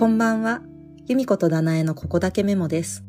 [0.00, 0.62] こんばんは。
[1.08, 3.04] 由美子とダナエのここだけメモです。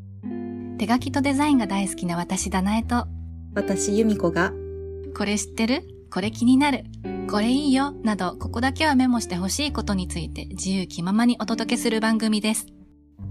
[0.77, 3.07] 手書きとデザインが大好きな私だなえと、
[3.55, 4.51] 私、由美子が、
[5.15, 5.87] これ知ってる？
[6.11, 6.83] これ気になる？
[7.29, 7.93] これいいよ？
[8.03, 12.65] など、ここだけはメモしてほしいことについて自由気ままにお届けする番組です。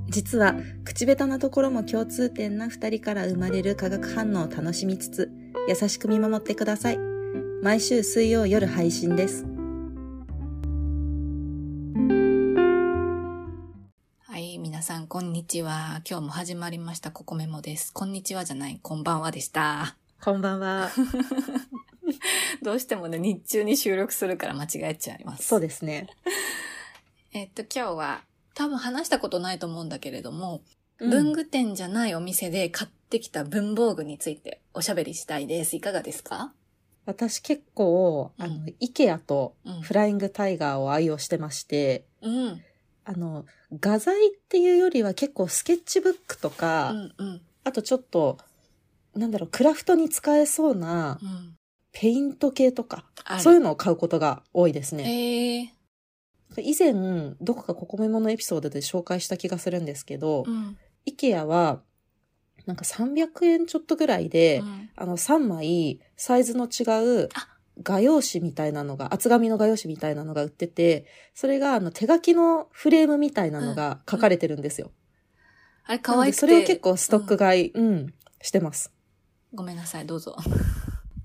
[0.09, 0.57] 実は、
[0.87, 5.31] 口下手なところも共通点な二人から生まれる化学反応を楽しみつつ、
[5.69, 6.99] 優しく見守ってください。
[7.63, 9.45] 毎週水曜夜配信です。
[14.81, 16.01] 皆さん、こんにちは。
[16.09, 17.93] 今日も始まりました、ココメモです。
[17.93, 19.95] こんにちはじゃない、こんばんはでした。
[20.23, 20.91] こんばんは。
[22.65, 25.47] どうしてもね、日中に収録するから間違えちゃいます。
[25.49, 26.09] そうですね。
[27.35, 30.63] えっと、今日は、多分話したことないと思うんだけれども、
[30.99, 35.77] うん文具店じゃないお店で買ってきた文房具についておしゃべりしたいです。
[35.77, 36.55] いかがですか？
[37.05, 42.63] 私結構、あの、イケアとうんフライングタイガーを愛用してまして、うん。
[43.05, 43.45] あの、
[43.79, 47.41] 画材っていうよりは結構スケッチブックとか、うんうん。
[47.65, 48.39] あとちょっと、
[49.15, 51.57] なんだろう、クラフトに使えそうなうん。
[51.93, 55.75] ペイント系とか、あるそういうのを買うことが多いですね。
[56.57, 56.93] 以前、
[57.41, 60.77] どこかココメモのエピソードで紹介した気がするんですけど、うん。
[61.07, 61.83] IKEA は、
[62.67, 66.85] なんか300円ちょっとぐらいで、うんあの3枚サイズの違
[67.23, 67.49] うあ
[67.83, 74.91] 画用紙みたいなのが、厚紙の画用紙みたいなのが売ってて、それがあの手書きのフレームみたいなのが書かれてるんですよ。
[75.85, 76.41] あれ、なので可愛くて。
[76.41, 78.93] それを結構ストック買い、うん、してます。
[79.55, 80.37] ごめんなさい、どうぞ。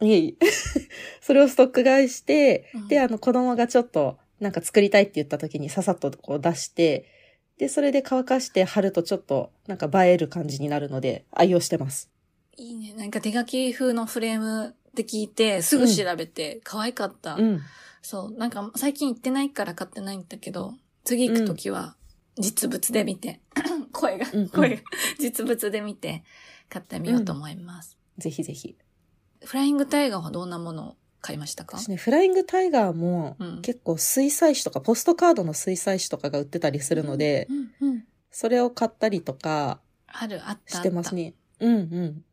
[0.02, 0.46] いえいえ。
[1.22, 7.06] それをストック買いして、うんで、あの子供がちょっとなんか作りたいって言った時にささっとこう出して、
[7.58, 12.10] で、それで乾かして貼るとちょっとなんか映える感じになるので愛用してます。
[12.58, 12.94] いいね。
[12.94, 17.36] なんか手書き風のフレームって聞いて、すぐ調べて、可愛かった。
[17.36, 17.62] うん。
[18.02, 18.38] そう。
[18.38, 21.96] なんか最近行ってないから買ってないんだけど、次行くときは
[22.38, 23.42] 実物で見て、
[23.92, 24.84] 声がうんうん、声が、
[25.20, 26.24] 実物で見て
[26.70, 27.98] 買ってみようと思います。
[28.18, 28.78] ぜひぜひ。
[29.44, 31.78] フライングタイガーはどんなものを買いましたか？
[31.78, 38.04] 私ね、フライングタイガーもうん結構水彩紙とか、ポストカードの水彩紙とかが売ってたりするので、うんうん。
[38.32, 40.78] それを買ったりとかある、あった。
[40.78, 41.34] してますね。
[41.60, 42.26] うんうん。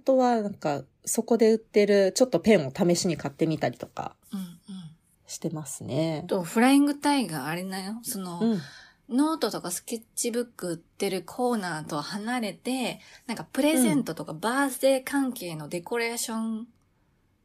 [0.00, 4.38] あとはなんか、そこで売ってるちょっとペンを試しに買ってみたりとかあった。
[4.38, 4.90] うんうん。
[5.26, 6.24] してますね。
[6.26, 7.98] と、フライングタイガーあれだよ。
[8.02, 8.60] その、うん。
[9.08, 16.68] ノートとかスケッチブック売ってるコーナーとは離れて、なんかプレゼントとかバースデー関係のデコレーション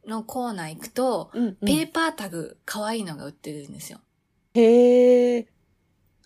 [0.06, 1.56] のコーナー行くと、うん、うん。
[1.64, 4.00] ペーパータグ可愛いのが売ってるんですよ。
[4.54, 5.46] へえ。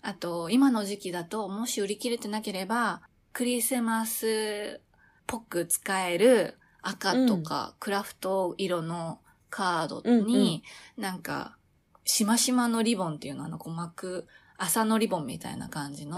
[0.01, 3.01] あと、今の時期だと、もし売り切れてなければ、
[3.33, 4.88] クリスマスっ
[5.29, 9.19] ぽく使える赤とかクラフト色の
[9.49, 10.63] カードに、
[10.97, 11.55] なんか、
[12.03, 16.17] しましまのリボンっていうの、あの、こう巻く、麻のリボンみたいな感じの。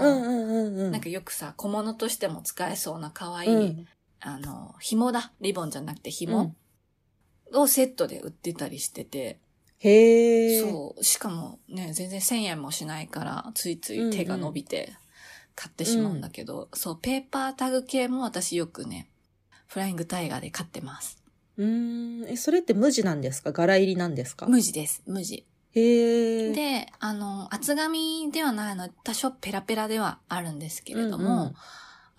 [0.89, 3.87] なんかよくさ、小物としても使えそうな可愛い、うん、
[4.19, 5.31] あの、紐だ。
[5.41, 6.55] リボンじゃなくてう紐ん
[7.53, 9.39] をセットで売ってたりしてて、
[9.79, 10.61] へえ。
[10.61, 11.03] そう。
[11.03, 14.93] しかもね、全然1000円もしないから、ついつい手が伸びて
[15.55, 19.09] 買ってしまうんだけど、そう、ペーパータグ系も私よくね、
[19.67, 21.23] フライングタイガーで買ってます。
[21.57, 22.29] うーん。
[22.29, 23.51] え、それって無地なんですか？
[23.51, 24.47] 柄入りなんですか？
[24.47, 25.45] 無地です、無地。
[25.73, 26.51] へえ。
[26.53, 31.53] で、あの、厚紙ではないの、多少ペラペラではあるんですけれども、うんうん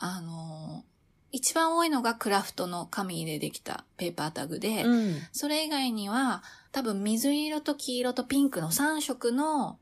[0.05, 0.85] あの、
[1.31, 5.17] 一番多いのがクラフトの紙でできたペーパータグで、うん。
[5.33, 9.79] それ以外には多分水色と黄色とピンクの3色の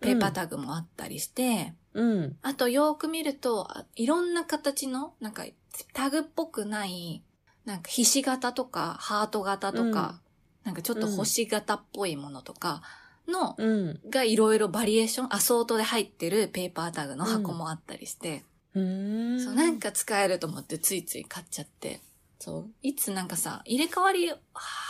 [0.00, 2.36] ペーパータグもあったりして、うん。
[2.42, 5.44] あとよーく見るとあいろんな形のなんか
[5.92, 7.22] タグっぽくない
[7.64, 10.20] なんかひし形とかハート型とか、
[10.64, 12.82] なんかちょっと星型っぽいものとか
[13.26, 14.00] の、うん。
[14.10, 18.44] がいろいろバリエーション、アソートで入ってるペーパータグの箱もあったりして、
[18.74, 19.40] うーん。
[19.40, 22.00] そう、なんか使えると思ってついつい買っちゃって。
[22.38, 22.70] そう。
[22.82, 24.30] いつなんかさ、入れ替わり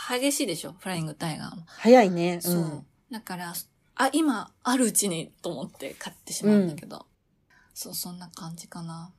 [0.09, 0.75] 激しいでしょ？
[0.77, 1.63] フライングタイガーも。
[1.65, 2.41] 早いね。
[2.41, 2.55] そう。
[2.55, 3.53] んだから、
[3.97, 7.05] あ、今、あるうちにと思って買ってしまうんだけど。
[7.73, 9.13] そう、そんな感じかな。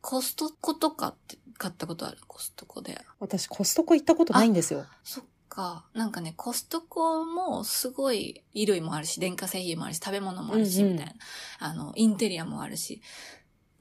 [0.00, 2.18] コストコとかって買ったことある？
[2.26, 2.98] コストコで。
[3.20, 4.86] 私コストコ行ったことないんですよ。
[5.04, 5.84] そっか。
[5.92, 11.14] なんかね、コストコもすごい衣類もあるし、電化製品もあるし、食べ物もあるし、うんうんみたいな。
[11.58, 13.02] あの、インテリアもあるし。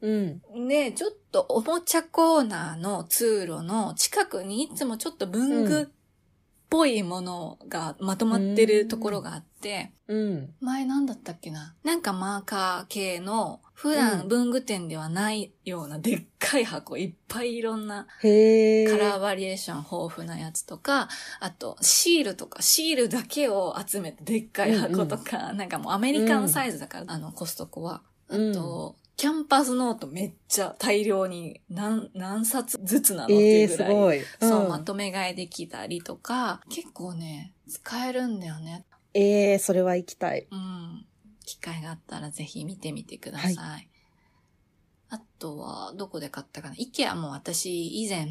[0.01, 0.41] うん。
[0.67, 5.85] で、ちょっとおもちゃコーナーの通路の近くにいつもちょっと文具っ
[6.71, 10.53] ぽいものがまとまってるところがあって、うん。
[10.61, 11.75] 前なんだったっけな？
[11.83, 21.09] なんかマーカー系の普段文具店ではないようなでっかい箱、いっぱいいろんなカラーバリエーション豊富なやつとか、
[21.41, 28.01] あとシールとか、シールだけを集めてでっかい箱とか、なんかもうアメリカのサイズだから、あのコストコは。
[28.29, 34.21] あと、キャンパスノートめっちゃ大量に何何冊ずつなのってえー、いうぐらい、すごい。
[34.39, 38.83] そう、んまとめ買いできたりとか、結構ね、使えるんだよね。
[39.13, 40.47] えー、それは行きたい。
[40.49, 41.05] うん。
[41.45, 43.55] 機会があったらぜひ見てみてください。
[43.57, 43.79] は
[45.09, 48.27] あとは、どこで買ったかな ?IKEA も私以前、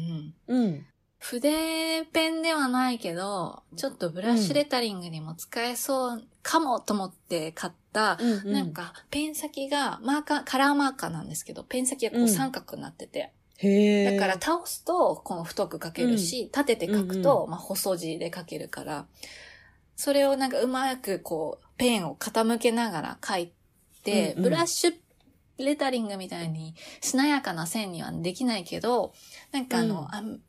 [0.49, 0.85] うん。
[1.19, 7.80] 筆ペンではないけど、ちょっとブラッシュレタリングにも使えそうかもと思って買った、
[8.19, 8.53] うんうん。
[8.53, 19.05] なんかペン先がマーカー、カラーマーカーなんですけど、ペン先がこううん三角になってて、だから倒すとこの太く書けるし、立てて書くと、まあ細字で書けるから、
[19.95, 23.51] それをなんかうまくこう、ペンを傾けながら書い
[24.03, 24.43] て、うんうん。
[24.43, 24.93] ブラッシュ
[25.59, 29.13] レタリングみたいにしなやかな線にはできないけど、
[29.51, 30.07] なんかあの、うん。
[30.15, 30.39] あん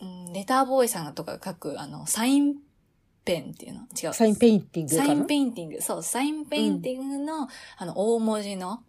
[0.00, 2.56] うんレターボーイさんとかが書く、あの、サイン
[3.24, 3.80] ペンっていうの？
[4.02, 4.14] 違う。
[4.14, 5.82] サインペインティングサインペインティング。
[5.82, 8.82] そう、 sign painting の、あの、大文字の、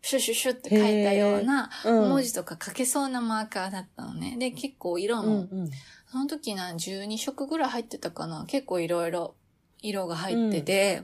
[0.00, 4.36] シュシュシュって書いたような、うん文字とか書けそうなマーカーだったのね。
[4.38, 5.70] で、結構色も、うんうん。
[6.10, 8.44] その時な、12色ぐらい入ってたかな。
[8.46, 9.34] 結構いろいろ
[9.82, 11.02] 色が入ってて、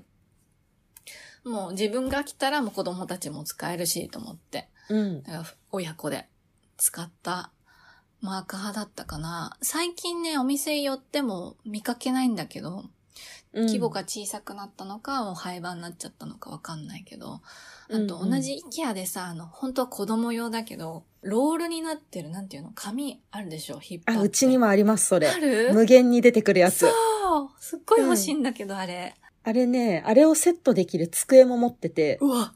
[1.44, 4.68] もう自分が来たらもう子供たちも使えるしと思って。
[4.88, 5.22] うん。
[5.22, 6.26] だから親子で
[6.76, 7.50] 使った
[8.24, 9.56] マーカーだったかな。
[9.60, 12.84] 最近ね、お店寄っても見かけないんだけど、
[13.54, 24.20] 規模が小さくなったのか、もう廃盤になっちゃったのかわかんないけど、あとうんうん同じ IKEA でさ、あの、本当は子供用だけど、ロールになってる、なんていうの、紙あるでしょ、引っ張って。
[24.20, 25.38] あ、うちにもあります、それあ。
[25.38, 25.72] る？
[25.74, 26.86] 無限に出てくるやつそ。
[26.88, 26.90] う
[27.58, 29.14] すっごい欲しいんだけど、あれ。
[29.42, 32.54] あれね、あれをセットできる机も持ってて、うわ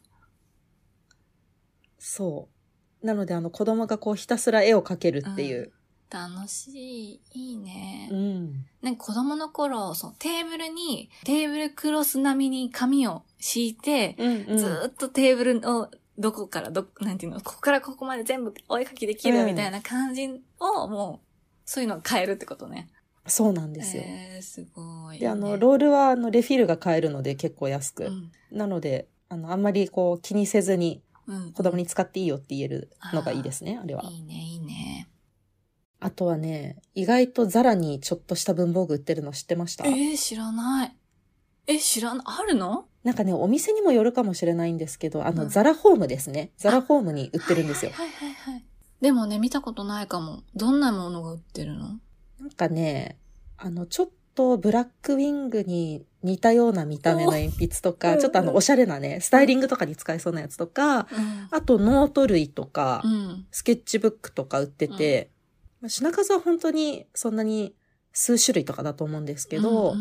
[1.99, 2.58] そう。
[3.03, 5.73] なので、あの、子供がこうひたすら絵を描けるっていう。
[6.11, 7.21] 楽しい。
[7.33, 8.09] いいね。
[8.11, 8.67] うん。
[8.83, 14.59] なんか子供の頃、そう、テーブルに、テーブルクロス並みに紙を敷いて、うん、うん。
[14.59, 20.29] ずーっとテーブルをどこからど、なんていうの、ここからここまで全部お絵描きできるみたいな感じ
[20.59, 21.27] を、もう、
[21.65, 22.89] そういうのを変えるってことね。
[23.27, 24.03] そうなんですよ。
[24.05, 28.07] えー、すごい、で、あの、ねロールは、あの、レフィルが買えるので結構安く。
[28.07, 31.08] うんなので、あの、あんまりこう気にせずにうん、
[31.55, 34.03] 子供に使っていいよって言えるのがいいですね、あれは。
[34.05, 35.09] いいね、いいね。
[36.01, 39.87] あとはね、意外とザラにちょっとした文房具売ってるの知ってました？
[39.87, 40.97] えー、知らない。
[41.67, 42.25] え、知らない。
[42.25, 42.87] あるの？
[43.05, 46.53] なんかね、お店にもよるかもしれないんですけど、あの、うんザラホームですね。
[46.57, 47.91] ザラホームに売ってるんですよ。
[47.93, 48.65] はいはいはいはい。
[49.01, 50.43] でもね、見たことないかも。
[50.55, 51.99] どんなものが売ってるの？
[52.39, 53.19] なんかね、
[53.57, 61.07] あの、ちょっとブラックウィングに似たような見た目の鉛筆とか、おちょっとあの、おしゃれなね、スタイリングとかに使えそうなやつとか、うん。
[61.51, 63.47] あとノート類とか、うん。
[63.51, 65.33] スケッチブックとか売ってて、
[65.81, 67.75] まあ品数は本当にそんなに
[68.13, 69.97] 数種類とかだと思うんですけど、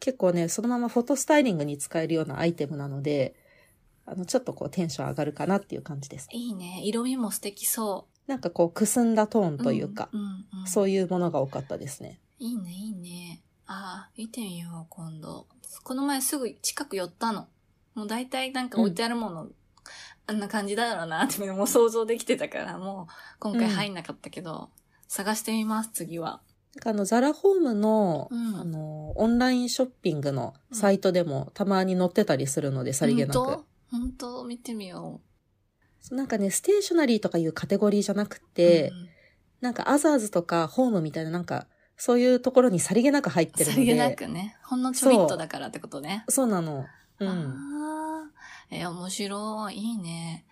[0.00, 3.36] 結構ね、そのままフォトスタイリングに使えるようなアイテムなので、
[4.04, 6.28] あの、ちょっとこうテンション上がるかなっていう感じです。
[6.32, 6.80] いいね。
[6.82, 9.58] 色味も素敵そなんかこう、くすんだトーンう。
[9.58, 10.08] というか、
[10.66, 12.20] そういうものが多かったですね。
[12.38, 13.42] いいね、いいね。
[13.68, 15.46] ああ、見てみよう、今度。
[15.82, 17.48] この前すぐ近く寄ったの。
[17.94, 19.48] もう大体なんか置いてあるもの、
[20.26, 24.70] あんな感じだろうなってもう想像できてたから、もう今回入んなかったけど、
[25.08, 26.40] 探してみます、次は。
[26.74, 33.38] なんかあの、ザラホームの、うんあの、オンラインショッピングのサイトでもたまに載ってたりするので、さりげなく。
[33.38, 33.66] 本当？
[33.90, 34.44] 本当？
[34.44, 35.20] 見てみよ
[36.10, 38.40] なんかね、ステーショナリーとかいうカテゴリーじゃなくう。
[38.54, 39.08] て、うん
[39.62, 44.16] なんかアザーズとかホームみたいななんか、そういうところにさりげなく入ってるのさりげなで。
[44.16, 44.56] くね。
[44.62, 46.24] ほんのちょびっとだからってことね。
[46.28, 46.84] そうなの。
[47.18, 47.28] うん。
[47.28, 48.30] ああ、
[48.70, 49.76] えー面白い。
[49.76, 50.44] いいね。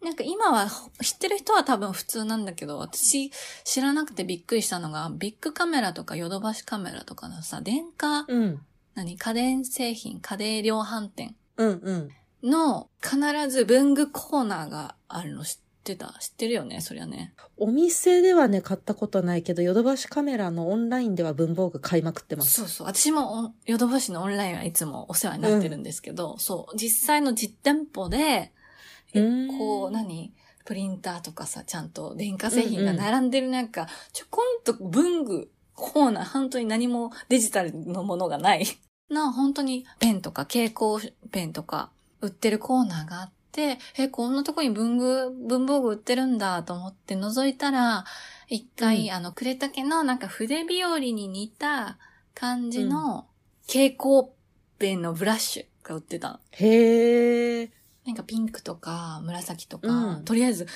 [0.00, 0.68] なんか今は
[1.02, 3.32] 知ってる人は多分普通なんだけど、私
[3.64, 8.60] 知らなくてびっくりしたのが、ビッグカメラとかヨドバシカメラとかのさ、電化、うん。
[8.94, 9.16] 何？
[9.18, 12.08] 家電製品、家電量販店うんうん。
[12.42, 13.18] の必
[13.48, 16.14] ず文具コーナーがあるの知ってた？
[16.20, 16.80] 知ってるよね？
[16.80, 17.32] そりゃね。
[17.56, 22.60] お店ではね、買ったことないけど、ヨドバシカメラのオンラインでは文房具買いまくってます。
[22.60, 22.86] そうそう。
[22.86, 26.76] 私もおヨドバシのオンラインはいつもお世話になってるんですけど、そう。
[26.76, 28.52] 実際の実店舗で、
[29.14, 30.32] えうんこう、何？
[30.64, 38.66] プリンターとかさ、ちゃんと電化製品が並んでるなんか、ちょこんと文具コーナー、本当に何もデジタルのものがない。
[39.08, 48.04] な、本当にペンとか蛍光ペンとか売ってるコーナーがあって、で、え、こんなとこに文具、文房具売ってるんだと思って覗いたら、
[48.46, 51.98] 一回、うんあの、クレタケのなんか筆日和に似た
[52.34, 53.26] 感じの
[53.66, 54.28] 蛍光
[54.78, 56.40] ペンのブラッシュが売ってたの。
[56.52, 57.70] へえ。
[58.04, 60.66] なんかピンクとか紫とか、うんとりあえず、え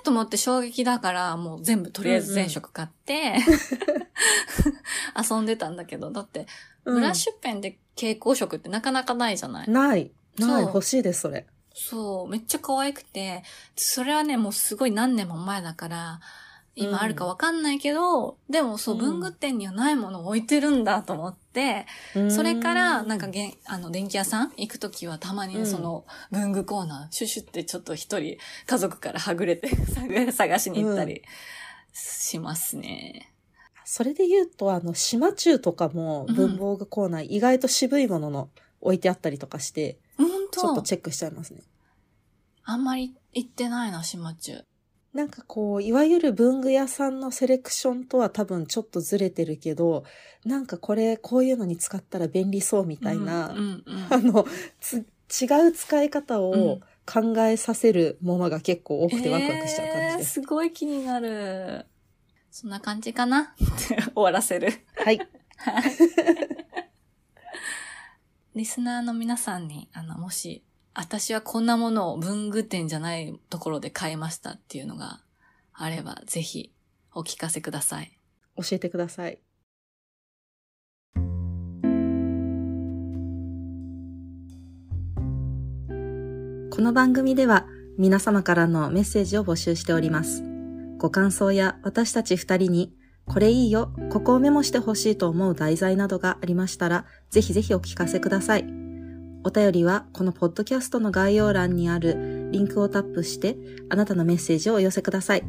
[0.00, 3.34] ーと思って衝撃だから、もう全部とりあえず全色買って、
[5.30, 6.46] 遊んでたんだけど、だって、
[6.84, 10.10] ブラッシュペンで蛍光色ってなかなかないじゃない、うんない。
[10.38, 10.62] ない。
[10.62, 11.46] 欲しいです、それ。
[11.74, 13.42] そう、めっちゃ可愛くて、
[13.76, 16.20] それはね、もうすごい何年も前だから、
[16.76, 19.00] 今あるかわかんないけど、でもそう、うん。
[19.00, 21.86] 文具店にはないものを置いてるんだと思って、
[22.28, 31.22] それから、なんかげん、あの、電気屋さん行くときはたまにその、文具コーナー、シュシュってちょっと一人、家族からはぐれて 探探しに行ったり
[31.92, 33.32] しますね。
[33.84, 38.48] それで言うと、あの、島中とかも文房具コーナー、意外と渋いものの
[38.80, 40.03] 置いてあったりとかして、本
[40.60, 41.62] ちょっと当チェックしちゃいますね。
[42.64, 44.64] あんまり行ってないな、島中。
[45.12, 50.04] なんかこう、いわゆる文具屋さんのセレクションとは多分ちょっとずれてるけど、
[50.44, 54.44] なんかこれ、こういうのに使ったら便利そうみたいな、うんうんあの、
[54.80, 55.06] つ、
[55.40, 60.32] 違う使い方を考えさせるものが結構多くてワクワクしちゃう感じえーです。
[60.32, 61.86] すごい気になる。
[62.50, 63.44] そんな感じかなっ
[63.88, 64.72] て 終わらせる。
[64.96, 65.20] はい。
[68.54, 70.62] リスナーの皆さんに、あの、もし、
[70.94, 75.22] 私はこんなものを文具店じゃないところで買いましたっていうのが
[75.72, 76.72] あれば、ぜひ
[77.12, 78.16] お聞かせください。
[78.56, 79.40] 教えてください。
[86.70, 87.66] この番組では
[87.98, 90.44] 皆様からのメッセージを募集しております。
[90.98, 92.94] ご感想や私たち二人に
[93.26, 98.66] これいいよ、ここをメモしてほしいと思う題材などがありましたら、ぜひぜひお聞かせください。
[99.44, 103.58] お便りはこのポッドキャストの概要欄にあるリンクをタップして
[103.90, 105.44] あなたのメッセージをお寄せください。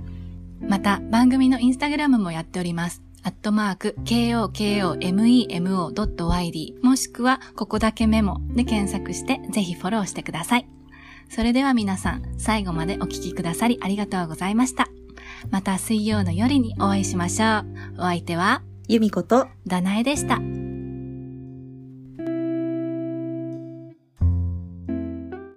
[0.62, 3.03] また、番組のインスタグラムもやっております。
[3.24, 10.70] アットマーク、KOKOMEMO.YD もしくは、ここだけメモで検索して、ぜひフォローしてください。
[11.29, 14.88] それでは皆さん、最後までお聞きくださりありがとうございました。
[15.52, 17.66] また水曜の夜にお会いしましょう。
[17.98, 20.64] お相手は、由美子とダナエでした。